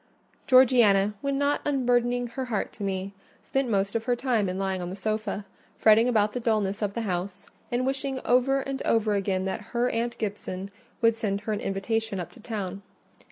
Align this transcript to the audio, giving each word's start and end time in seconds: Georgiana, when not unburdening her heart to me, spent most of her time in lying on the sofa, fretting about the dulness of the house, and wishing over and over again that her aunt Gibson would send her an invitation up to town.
Georgiana, 0.47 1.13
when 1.21 1.37
not 1.37 1.61
unburdening 1.63 2.25
her 2.29 2.45
heart 2.45 2.73
to 2.73 2.81
me, 2.83 3.13
spent 3.43 3.69
most 3.69 3.95
of 3.95 4.05
her 4.05 4.15
time 4.15 4.49
in 4.49 4.57
lying 4.57 4.81
on 4.81 4.89
the 4.89 4.95
sofa, 4.95 5.45
fretting 5.77 6.09
about 6.09 6.33
the 6.33 6.39
dulness 6.39 6.81
of 6.81 6.95
the 6.95 7.01
house, 7.03 7.47
and 7.71 7.85
wishing 7.85 8.19
over 8.25 8.61
and 8.61 8.81
over 8.81 9.13
again 9.13 9.45
that 9.45 9.61
her 9.77 9.91
aunt 9.91 10.17
Gibson 10.17 10.71
would 11.03 11.13
send 11.13 11.41
her 11.41 11.53
an 11.53 11.59
invitation 11.59 12.19
up 12.19 12.31
to 12.31 12.39
town. 12.39 12.81